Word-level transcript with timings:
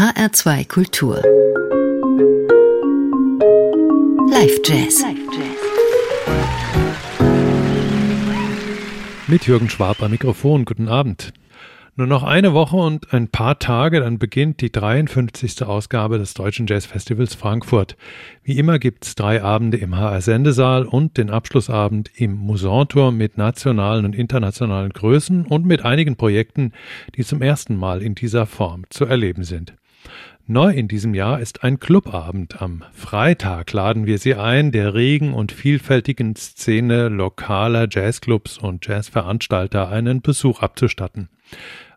HR2 0.00 0.66
Kultur. 0.66 1.16
Live 4.30 4.58
Jazz. 4.64 5.04
Mit 9.26 9.46
Jürgen 9.46 9.68
Schwab 9.68 10.02
am 10.02 10.12
Mikrofon. 10.12 10.64
Guten 10.64 10.88
Abend. 10.88 11.34
Nur 11.96 12.06
noch 12.06 12.22
eine 12.22 12.54
Woche 12.54 12.76
und 12.76 13.12
ein 13.12 13.28
paar 13.28 13.58
Tage, 13.58 14.00
dann 14.00 14.18
beginnt 14.18 14.62
die 14.62 14.72
53. 14.72 15.64
Ausgabe 15.64 16.16
des 16.16 16.32
Deutschen 16.32 16.66
Jazzfestivals 16.66 17.34
Frankfurt. 17.34 17.98
Wie 18.42 18.56
immer 18.56 18.78
gibt's 18.78 19.16
drei 19.16 19.42
Abende 19.42 19.76
im 19.76 19.98
HR-Sendesaal 19.98 20.86
und 20.86 21.18
den 21.18 21.28
Abschlussabend 21.28 22.10
im 22.14 22.36
Musanturm 22.36 23.18
mit 23.18 23.36
nationalen 23.36 24.06
und 24.06 24.14
internationalen 24.14 24.94
Größen 24.94 25.44
und 25.44 25.66
mit 25.66 25.84
einigen 25.84 26.16
Projekten, 26.16 26.72
die 27.16 27.22
zum 27.22 27.42
ersten 27.42 27.76
Mal 27.76 28.00
in 28.00 28.14
dieser 28.14 28.46
Form 28.46 28.84
zu 28.88 29.04
erleben 29.04 29.44
sind. 29.44 29.74
Neu 30.46 30.72
in 30.72 30.88
diesem 30.88 31.14
Jahr 31.14 31.40
ist 31.40 31.62
ein 31.62 31.78
Clubabend. 31.78 32.60
Am 32.60 32.82
Freitag 32.92 33.72
laden 33.72 34.06
wir 34.06 34.18
Sie 34.18 34.34
ein, 34.34 34.72
der 34.72 34.94
regen 34.94 35.32
und 35.32 35.52
vielfältigen 35.52 36.34
Szene 36.34 37.08
lokaler 37.08 37.86
Jazzclubs 37.88 38.58
und 38.58 38.84
Jazzveranstalter 38.86 39.88
einen 39.88 40.22
Besuch 40.22 40.60
abzustatten. 40.60 41.28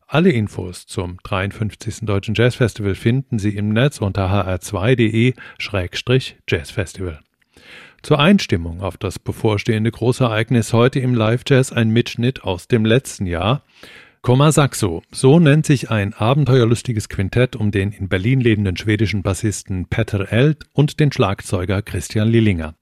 Alle 0.08 0.30
Infos 0.30 0.86
zum 0.86 1.18
53. 1.24 2.02
Deutschen 2.02 2.36
Jazzfestival 2.36 2.94
finden 2.94 3.40
Sie 3.40 3.56
im 3.56 3.70
Netz 3.70 4.00
unter 4.00 4.30
hr2.de-jazzfestival. 4.30 7.22
Zur 8.04 8.20
Einstimmung 8.20 8.82
auf 8.82 8.98
das 8.98 9.18
bevorstehende 9.18 9.90
Großereignis 9.90 10.74
heute 10.74 11.00
im 11.00 11.16
Live-Jazz 11.16 11.72
ein 11.72 11.90
Mitschnitt 11.90 12.44
aus 12.44 12.68
dem 12.68 12.86
letzten 12.86 13.26
Jahr. 13.26 13.64
Komma 14.26 14.54
Saxo, 14.54 15.04
so 15.12 15.38
nennt 15.38 15.66
sich 15.66 15.92
ein 15.92 16.14
abenteuerlustiges 16.14 17.10
Quintett 17.10 17.58
um 17.58 17.72
den 17.72 17.92
in 17.92 18.08
Berlin 18.08 18.40
lebenden 18.40 18.78
schwedischen 18.78 19.22
Bassisten 19.22 19.88
Peter 19.90 20.32
Eld 20.32 20.64
und 20.72 21.02
den 21.02 21.12
Schlagzeuger 21.12 21.82
Christian 21.82 22.30
Lillinger. 22.30 22.76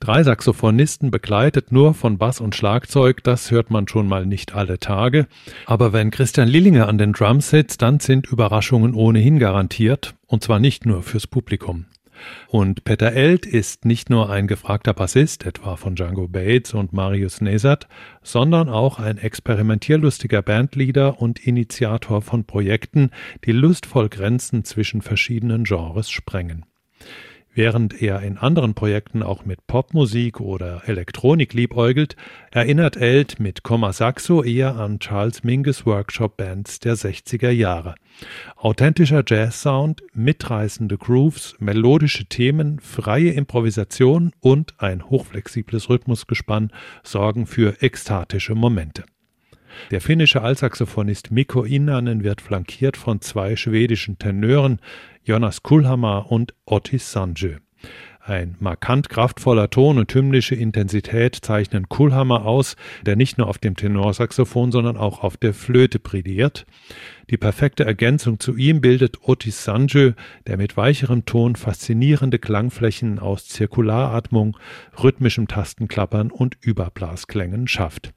Drei 0.00 0.22
Saxophonisten 0.22 1.10
begleitet 1.10 1.72
nur 1.72 1.94
von 1.94 2.18
Bass 2.18 2.42
und 2.42 2.54
Schlagzeug, 2.54 3.24
das 3.24 3.50
hört 3.50 3.70
man 3.70 3.88
schon 3.88 4.06
mal 4.06 4.26
nicht 4.26 4.54
alle 4.54 4.78
Tage. 4.78 5.26
Aber 5.64 5.94
wenn 5.94 6.10
Christian 6.10 6.48
Lillinger 6.48 6.86
an 6.86 6.98
den 6.98 7.14
Drums 7.14 7.48
sitzt, 7.48 7.80
dann 7.80 7.98
sind 7.98 8.26
Überraschungen 8.26 8.92
ohnehin 8.92 9.38
garantiert, 9.38 10.14
und 10.26 10.44
zwar 10.44 10.60
nicht 10.60 10.84
nur 10.84 11.02
fürs 11.02 11.26
Publikum. 11.26 11.86
Und 12.48 12.84
Peter 12.84 13.12
Eld 13.12 13.46
ist 13.46 13.84
nicht 13.84 14.10
nur 14.10 14.30
ein 14.30 14.46
gefragter 14.46 14.94
Bassist, 14.94 15.46
etwa 15.46 15.76
von 15.76 15.94
Django 15.94 16.28
Bates 16.28 16.74
und 16.74 16.92
Marius 16.92 17.40
Nesat, 17.40 17.88
sondern 18.22 18.68
auch 18.68 18.98
ein 18.98 19.18
experimentierlustiger 19.18 20.42
Bandleader 20.42 21.20
und 21.20 21.46
Initiator 21.46 22.22
von 22.22 22.44
Projekten, 22.44 23.10
die 23.44 23.52
lustvoll 23.52 24.08
Grenzen 24.08 24.64
zwischen 24.64 25.02
verschiedenen 25.02 25.64
Genres 25.64 26.10
sprengen. 26.10 26.64
Während 27.56 28.02
er 28.02 28.20
in 28.22 28.36
anderen 28.36 28.74
Projekten 28.74 29.22
auch 29.22 29.44
mit 29.44 29.64
Popmusik 29.68 30.40
oder 30.40 30.82
Elektronik 30.86 31.54
liebäugelt, 31.54 32.16
erinnert 32.50 32.96
Eld 32.96 33.38
mit 33.38 33.62
Komma 33.62 33.92
Saxo 33.92 34.42
eher 34.42 34.74
an 34.74 34.98
Charles 34.98 35.44
Mingus 35.44 35.86
Workshop 35.86 36.36
Bands 36.36 36.80
der 36.80 36.96
60er 36.96 37.50
Jahre. 37.50 37.94
Authentischer 38.56 39.22
Jazz-Sound, 39.24 40.02
mitreißende 40.14 40.98
Grooves, 40.98 41.54
melodische 41.60 42.24
Themen, 42.24 42.80
freie 42.80 43.30
Improvisation 43.30 44.32
und 44.40 44.74
ein 44.78 45.08
hochflexibles 45.08 45.88
Rhythmusgespann 45.88 46.72
sorgen 47.04 47.46
für 47.46 47.80
ekstatische 47.82 48.56
Momente. 48.56 49.04
Der 49.90 50.00
finnische 50.00 50.42
Altsaxophonist 50.42 51.30
Mikko 51.30 51.64
Innanen 51.64 52.24
wird 52.24 52.40
flankiert 52.40 52.96
von 52.96 53.20
zwei 53.20 53.56
schwedischen 53.56 54.18
Tenören, 54.18 54.80
Jonas 55.22 55.62
Kulhammer 55.62 56.30
und 56.30 56.54
Otis 56.66 57.12
Sanjö. 57.12 57.56
Ein 58.26 58.56
markant 58.58 59.10
kraftvoller 59.10 59.68
Ton 59.68 59.98
und 59.98 60.14
hymnische 60.14 60.54
Intensität 60.54 61.36
zeichnen 61.42 61.90
Kulhammer 61.90 62.46
aus, 62.46 62.74
der 63.04 63.16
nicht 63.16 63.36
nur 63.36 63.48
auf 63.48 63.58
dem 63.58 63.76
Tenorsaxophon, 63.76 64.72
sondern 64.72 64.96
auch 64.96 65.22
auf 65.22 65.36
der 65.36 65.52
Flöte 65.52 65.98
prädiert. 65.98 66.64
Die 67.28 67.36
perfekte 67.36 67.84
Ergänzung 67.84 68.40
zu 68.40 68.56
ihm 68.56 68.80
bildet 68.80 69.28
Otis 69.28 69.64
Sanjö, 69.64 70.12
der 70.46 70.56
mit 70.56 70.78
weicherem 70.78 71.26
Ton 71.26 71.54
faszinierende 71.54 72.38
Klangflächen 72.38 73.18
aus 73.18 73.46
Zirkularatmung, 73.48 74.56
rhythmischem 75.02 75.46
Tastenklappern 75.46 76.30
und 76.30 76.56
Überblasklängen 76.62 77.68
schafft. 77.68 78.14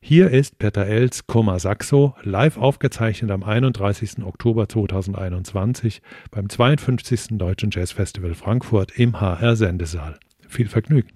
Hier 0.00 0.30
ist 0.30 0.58
Peter 0.58 0.84
Els 0.84 1.26
Koma 1.26 1.58
Saxo 1.58 2.14
live 2.22 2.58
aufgezeichnet 2.58 3.30
am 3.30 3.44
31. 3.44 4.24
Oktober 4.24 4.68
2021 4.68 6.02
beim 6.30 6.48
52. 6.48 7.38
Deutschen 7.38 7.70
Jazzfestival 7.70 8.34
Frankfurt 8.34 8.98
im 8.98 9.20
HR 9.20 9.54
Sendesaal. 9.54 10.18
Viel 10.48 10.68
Vergnügen. 10.68 11.10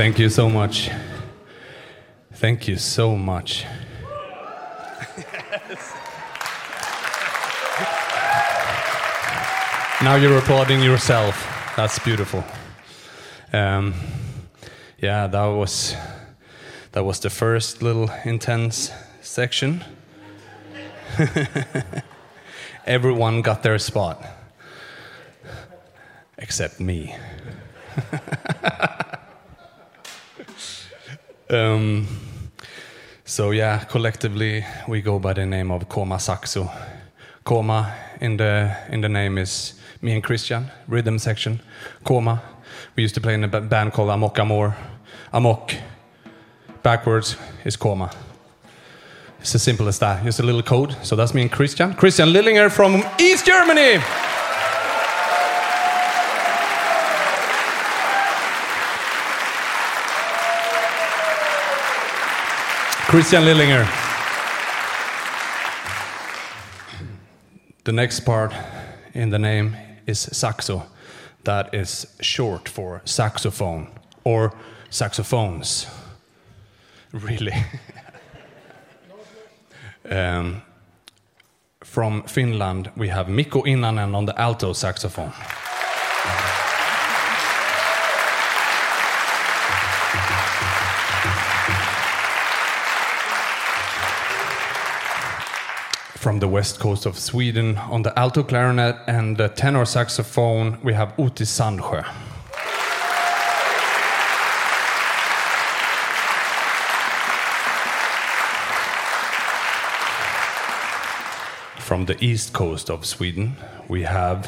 Thank 0.00 0.16
you 0.18 0.30
so 0.30 0.48
much. 0.48 0.90
Thank 2.32 2.66
you 2.66 2.78
so 2.78 3.16
much. 3.16 3.66
now 10.02 10.14
you're 10.14 10.38
applauding 10.38 10.82
yourself. 10.82 11.46
That's 11.76 11.98
beautiful. 11.98 12.42
Um, 13.52 13.92
yeah, 15.02 15.26
that 15.26 15.44
was 15.44 15.94
that 16.92 17.04
was 17.04 17.20
the 17.20 17.28
first 17.28 17.82
little 17.82 18.10
intense 18.24 18.90
section. 19.20 19.84
Everyone 22.86 23.42
got 23.42 23.62
their 23.62 23.78
spot, 23.78 24.24
except 26.38 26.80
me. 26.80 27.14
Um, 31.50 32.06
so 33.24 33.50
yeah, 33.50 33.78
collectively 33.78 34.64
we 34.86 35.02
go 35.02 35.18
by 35.18 35.32
the 35.32 35.44
name 35.44 35.72
of 35.72 35.88
Koma 35.88 36.20
Saxo. 36.20 36.70
Koma 37.44 37.92
in 38.20 38.36
the 38.36 38.76
in 38.88 39.00
the 39.00 39.08
name 39.08 39.36
is 39.36 39.74
me 40.00 40.12
and 40.12 40.22
Christian, 40.22 40.70
rhythm 40.86 41.18
section. 41.18 41.60
Koma. 42.04 42.40
We 42.94 43.02
used 43.02 43.16
to 43.16 43.20
play 43.20 43.34
in 43.34 43.42
a 43.42 43.48
band 43.48 43.92
called 43.92 44.10
Amok 44.10 44.38
Amor. 44.38 44.76
Amok 45.32 45.74
backwards 46.84 47.36
is 47.64 47.76
Koma. 47.76 48.10
It's 49.40 49.54
as 49.54 49.62
simple 49.62 49.88
as 49.88 49.98
that. 49.98 50.22
Just 50.22 50.38
a 50.38 50.44
little 50.44 50.62
code. 50.62 50.96
So 51.02 51.16
that's 51.16 51.34
me 51.34 51.42
and 51.42 51.50
Christian. 51.50 51.94
Christian 51.94 52.28
Lillinger 52.28 52.70
from 52.70 53.02
East 53.18 53.44
Germany. 53.46 53.98
Christian 63.10 63.42
Lillinger. 63.42 63.88
The 67.82 67.90
next 67.92 68.20
part 68.20 68.54
in 69.14 69.30
the 69.30 69.38
name 69.38 69.76
is 70.06 70.20
saxo. 70.20 70.86
That 71.42 71.74
is 71.74 72.06
short 72.20 72.68
for 72.68 73.02
saxophone 73.04 73.88
or 74.22 74.54
saxophones. 74.90 75.88
Really. 77.12 77.64
um, 80.08 80.62
from 81.82 82.22
Finland, 82.22 82.92
we 82.96 83.08
have 83.08 83.28
Mikko 83.28 83.62
Innanen 83.62 84.14
on 84.14 84.26
the 84.26 84.40
alto 84.40 84.72
saxophone. 84.72 85.32
From 96.20 96.38
the 96.38 96.48
west 96.48 96.78
coast 96.78 97.06
of 97.06 97.18
Sweden. 97.18 97.78
On 97.78 98.02
the 98.02 98.12
alto 98.18 98.42
clarinet 98.42 98.94
and 99.06 99.38
the 99.38 99.48
tenor 99.48 99.86
saxophone, 99.86 100.76
we 100.82 100.92
have 100.92 101.14
Uti 101.16 101.44
Sandsjö. 101.44 102.04
From 111.78 112.04
the 112.04 112.22
east 112.22 112.52
coast 112.52 112.90
of 112.90 113.06
Sweden, 113.06 113.56
we 113.88 114.02
have 114.02 114.46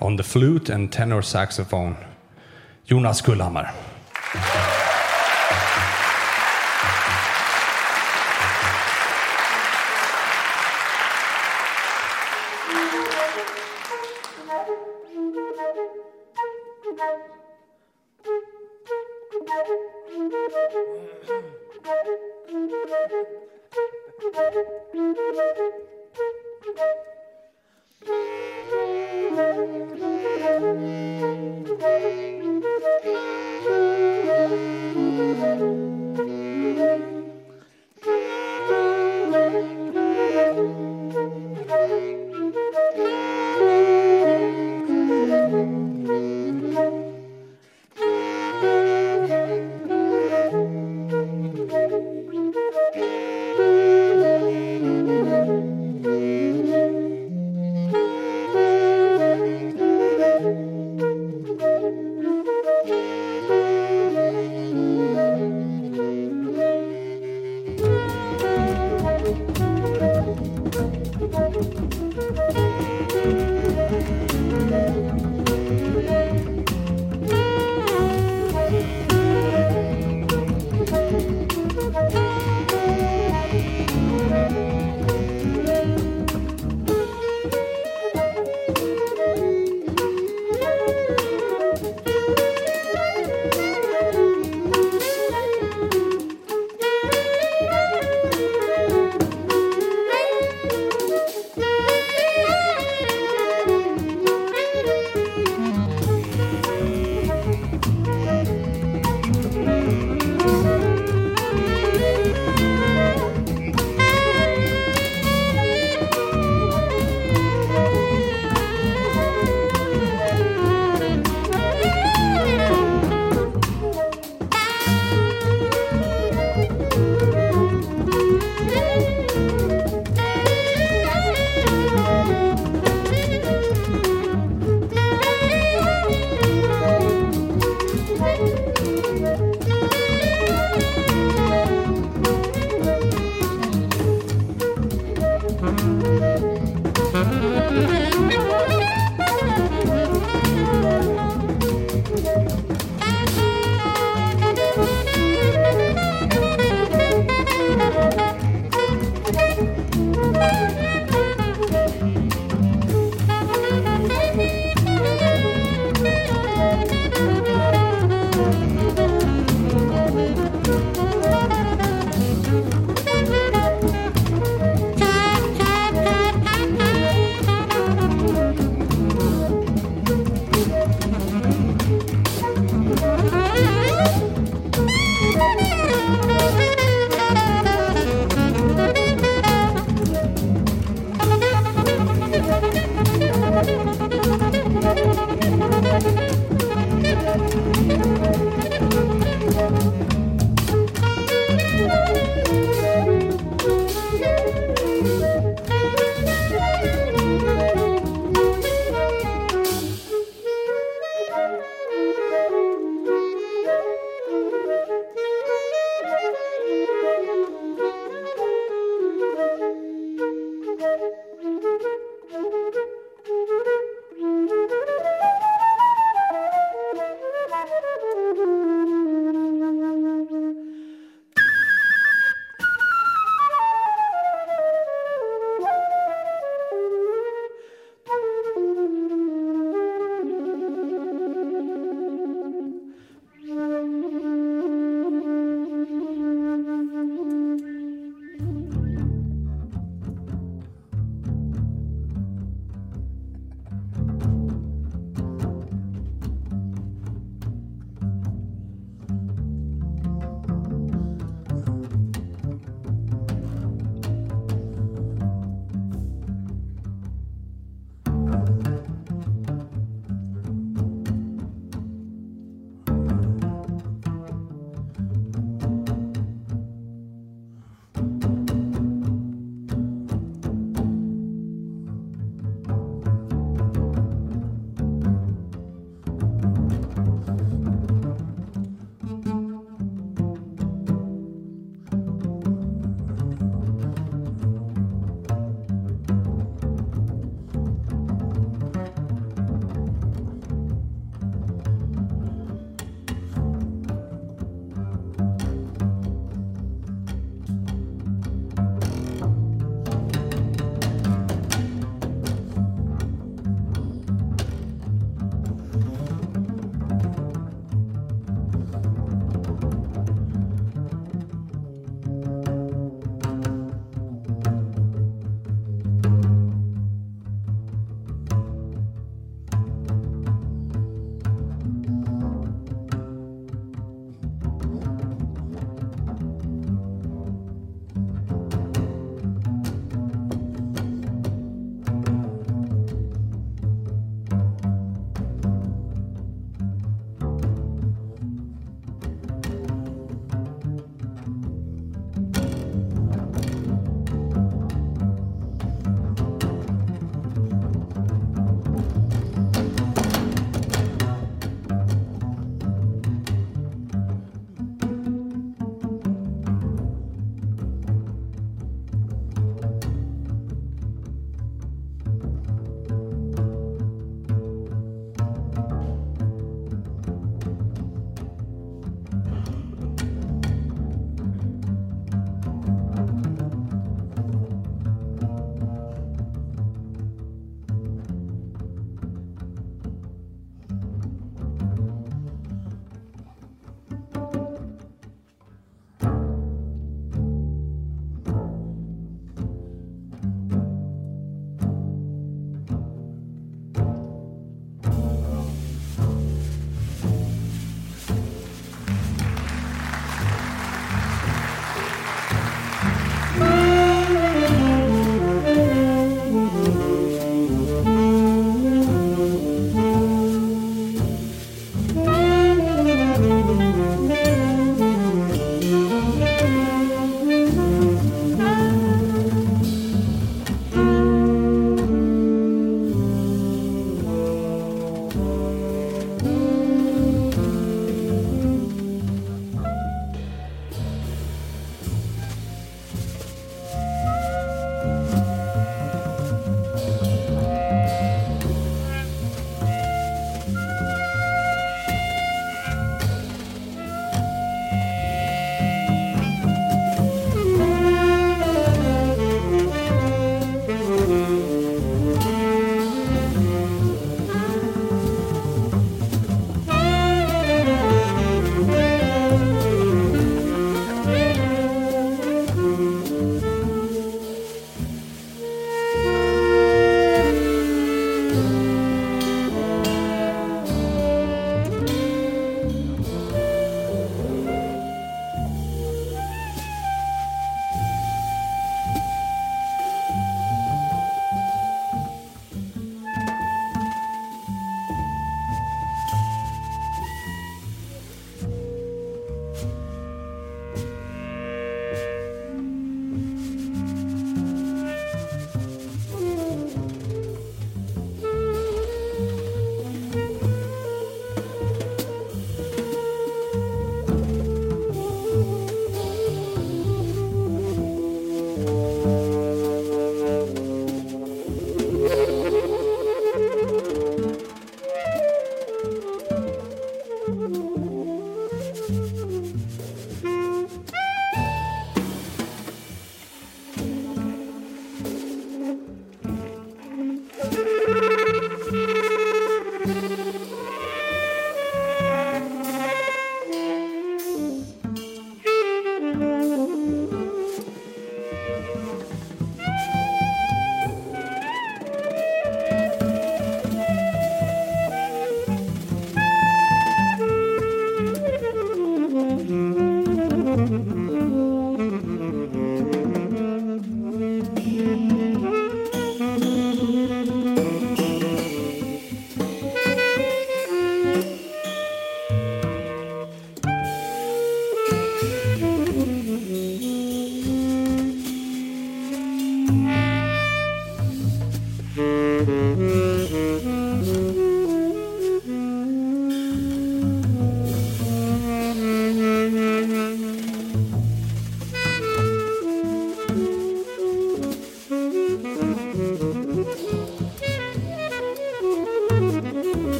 on 0.00 0.14
the 0.14 0.22
flute 0.22 0.68
and 0.70 0.92
tenor 0.92 1.22
saxophone, 1.22 1.96
Jonas 2.86 3.20
Gullhammar. 3.20 3.93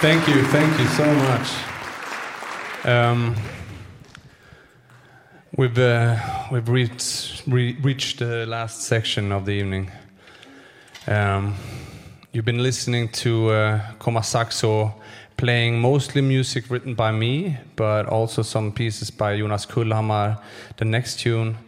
Thank 0.00 0.26
you, 0.28 0.42
thank 0.44 0.78
you 0.78 0.86
so 0.86 1.04
much. 1.14 1.48
Um, 2.86 3.36
we've 5.58 5.78
uh, 5.78 6.16
we've 6.50 6.70
reached 6.70 7.42
re- 7.46 7.76
reached 7.82 8.20
the 8.20 8.46
last 8.46 8.80
section 8.80 9.30
of 9.30 9.44
the 9.44 9.52
evening. 9.52 9.90
Um, 11.06 11.54
you've 12.32 12.46
been 12.46 12.62
listening 12.62 13.10
to 13.10 13.50
uh, 13.50 13.92
Koma 13.98 14.22
Saxo 14.22 14.94
playing 15.36 15.78
mostly 15.78 16.22
music 16.22 16.70
written 16.70 16.94
by 16.94 17.12
me, 17.12 17.58
but 17.76 18.06
also 18.06 18.40
some 18.40 18.72
pieces 18.72 19.10
by 19.10 19.36
Jonas 19.36 19.66
Kullhammar. 19.66 20.40
The 20.78 20.86
next 20.86 21.20
tune 21.20 21.58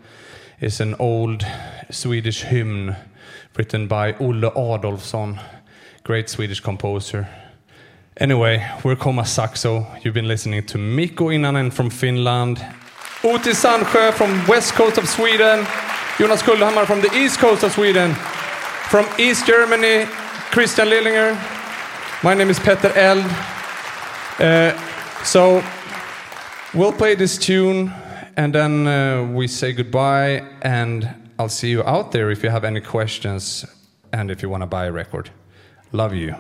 is 0.59 0.81
an 0.81 0.95
old 0.99 1.45
Swedish 1.91 2.45
hymn 2.45 2.97
written 3.59 3.89
by 3.89 4.15
Olle 4.15 4.51
Adolfsson, 4.53 5.39
great 6.03 6.31
Swedish 6.31 6.61
composer. 6.61 7.29
Anyway, 8.19 8.63
we're 8.85 8.95
Koma 8.95 9.25
Saxo. 9.25 9.87
You've 10.03 10.13
been 10.13 10.29
listening 10.29 10.67
to 10.67 10.77
Mikko 10.77 11.29
Inanen 11.29 11.73
from 11.73 11.89
Finland, 11.89 12.59
Uti 13.25 13.53
Sandsjö 13.53 14.13
from 14.13 14.47
west 14.47 14.75
coast 14.75 14.99
of 14.99 15.09
Sweden, 15.09 15.67
Jonas 16.19 16.43
Kullhammar 16.43 16.85
from 16.85 17.01
the 17.01 17.11
east 17.15 17.39
coast 17.39 17.63
of 17.63 17.73
Sweden, 17.73 18.15
from 18.91 19.07
East 19.19 19.47
Germany, 19.47 20.05
Christian 20.51 20.89
Lillinger. 20.89 21.35
My 22.23 22.35
name 22.35 22.51
is 22.51 22.59
Peter 22.59 22.93
Eld. 22.95 23.25
Uh, 24.39 24.77
so 25.25 25.65
we'll 26.75 26.93
play 26.93 27.15
this 27.15 27.39
tune 27.39 27.91
and 28.37 28.55
then 28.55 28.87
uh, 28.87 29.27
we 29.33 29.49
say 29.49 29.73
goodbye 29.73 30.47
and 30.61 31.09
I'll 31.39 31.49
see 31.49 31.71
you 31.71 31.83
out 31.85 32.13
there 32.13 32.31
if 32.31 32.43
you 32.43 32.51
have 32.51 32.65
any 32.65 32.83
questions 32.83 33.65
and 34.13 34.31
if 34.31 34.43
you 34.43 34.51
want 34.51 34.61
to 34.61 34.67
buy 34.67 34.85
a 34.85 34.93
record. 34.93 35.31
Love 35.93 36.13
you. 36.13 36.37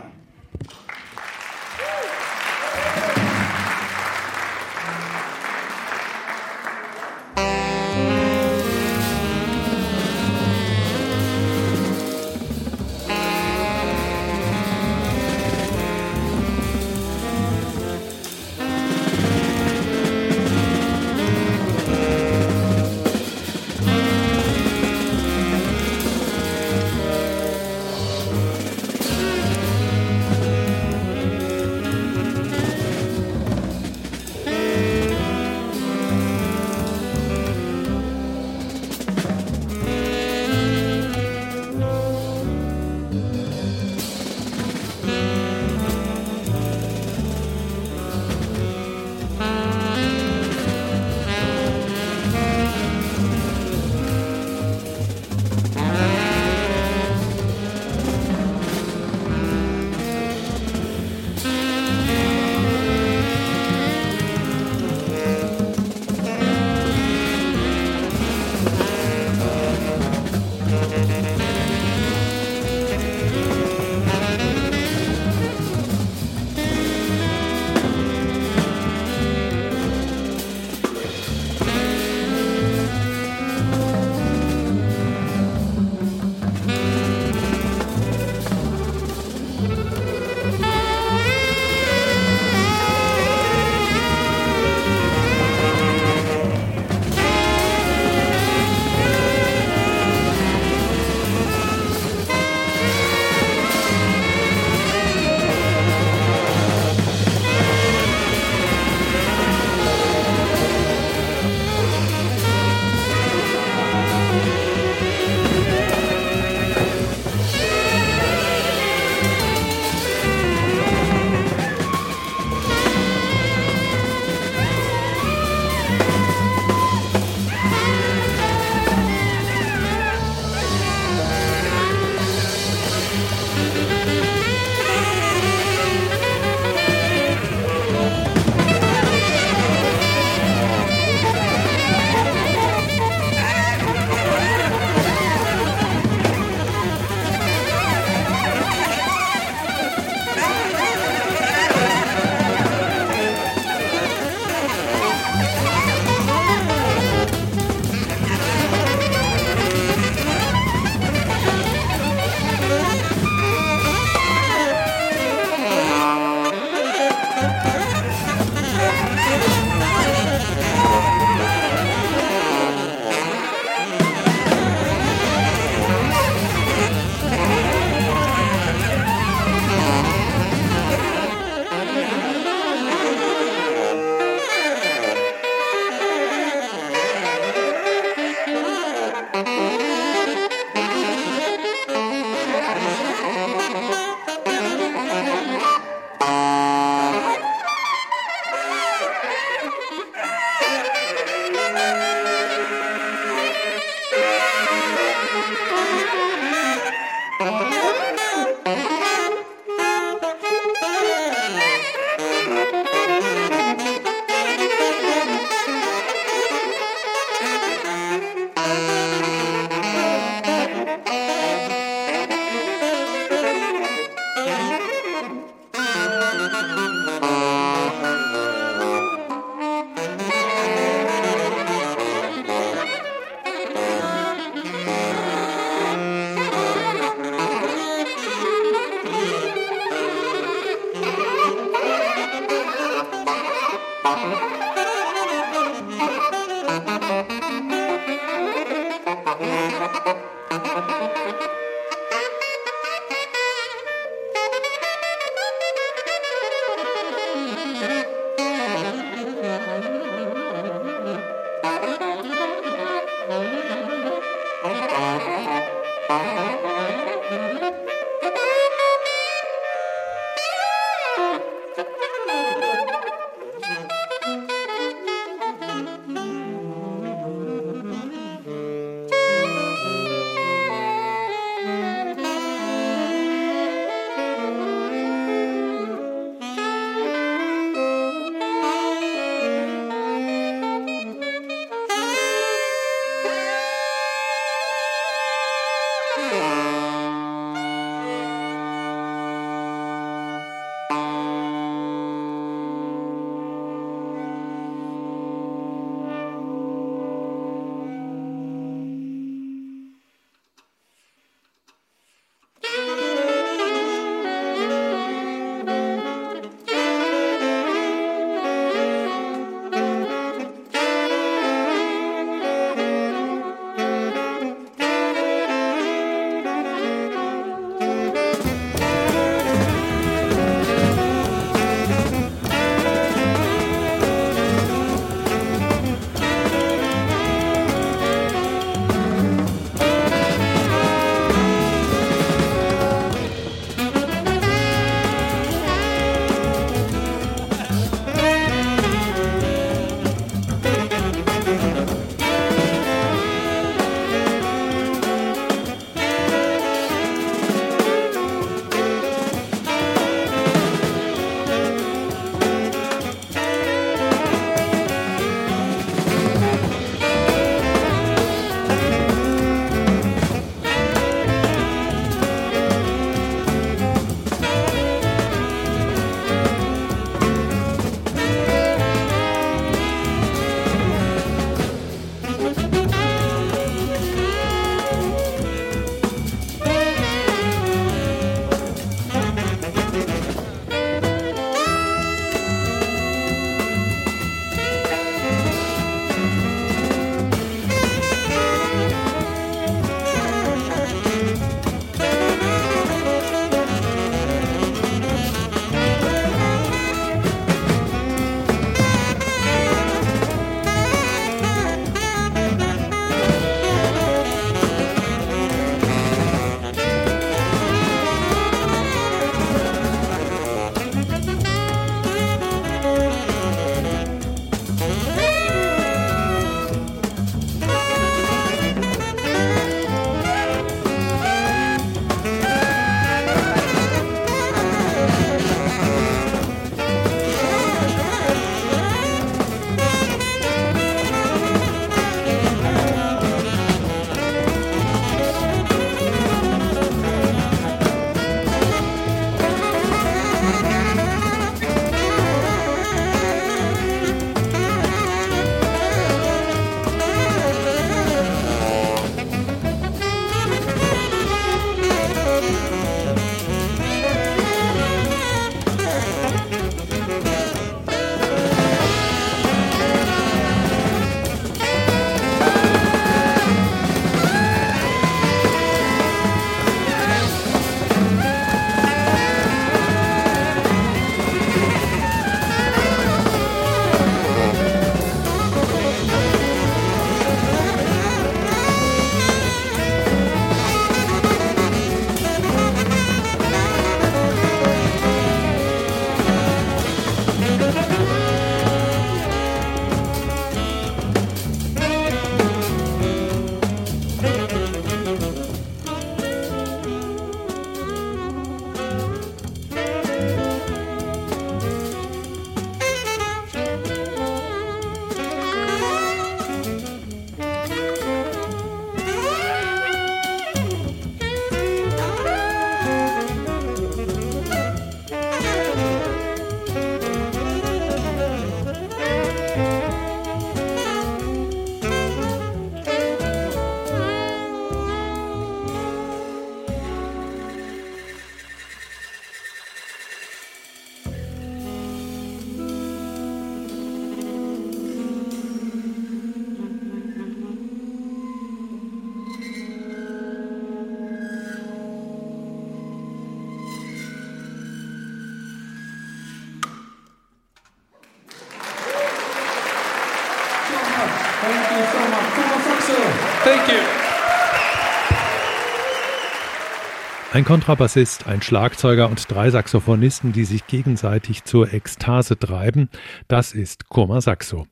Ein 567.32 567.46
Kontrabassist, 567.46 568.26
ein 568.26 568.42
Schlagzeuger 568.42 569.08
und 569.08 569.32
drei 569.32 569.48
Saxophonisten, 569.48 570.32
die 570.32 570.44
sich 570.44 570.66
gegenseitig 570.66 571.44
zur 571.44 571.72
Ekstase 571.72 572.38
treiben, 572.38 572.90
das 573.26 573.54
ist 573.54 573.88
Koma 573.88 574.20
Saxo. 574.20 574.66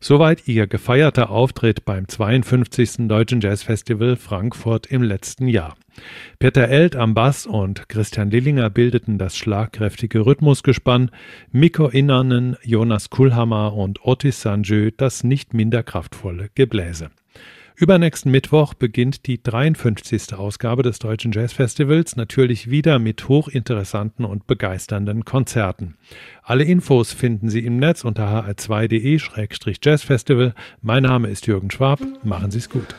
Soweit 0.00 0.48
ihr 0.48 0.66
gefeierter 0.66 1.28
Auftritt 1.28 1.84
beim 1.84 2.08
52. 2.08 3.06
Deutschen 3.06 3.42
Jazzfestival 3.42 4.16
Frankfurt 4.16 4.86
im 4.86 5.02
letzten 5.02 5.46
Jahr. 5.46 5.76
Peter 6.38 6.68
Eld 6.68 6.96
am 6.96 7.12
Bass 7.12 7.44
und 7.44 7.90
Christian 7.90 8.30
Lillinger 8.30 8.70
bildeten 8.70 9.18
das 9.18 9.36
schlagkräftige 9.36 10.24
Rhythmusgespann, 10.24 11.10
Mikko 11.52 11.88
Innanen, 11.88 12.56
Jonas 12.62 13.10
Kulhammer 13.10 13.74
und 13.74 14.06
Otis 14.06 14.40
Sanjö 14.40 14.90
das 14.96 15.22
nicht 15.22 15.52
minder 15.52 15.82
kraftvolle 15.82 16.48
Gebläse. 16.54 17.10
Übernächsten 17.80 18.30
Mittwoch 18.30 18.74
beginnt 18.74 19.26
die 19.26 19.42
53. 19.42 20.34
Ausgabe 20.34 20.82
des 20.82 20.98
Deutschen 20.98 21.32
Jazzfestivals, 21.32 22.14
natürlich 22.14 22.68
wieder 22.68 22.98
mit 22.98 23.26
hochinteressanten 23.26 24.26
und 24.26 24.46
begeisternden 24.46 25.24
Konzerten. 25.24 25.96
Alle 26.42 26.64
Infos 26.64 27.14
finden 27.14 27.48
Sie 27.48 27.64
im 27.64 27.78
Netz 27.78 28.04
unter 28.04 28.46
hr2.de-jazzfestival. 28.46 30.52
Mein 30.82 31.04
Name 31.04 31.28
ist 31.28 31.46
Jürgen 31.46 31.70
Schwab. 31.70 32.00
Machen 32.22 32.50
Sie 32.50 32.58
es 32.58 32.68
gut. 32.68 32.94